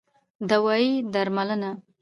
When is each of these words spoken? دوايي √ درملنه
دوايي 0.49 0.91
√ 1.03 1.05
درملنه 1.13 1.71